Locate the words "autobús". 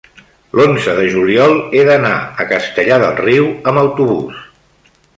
3.87-4.43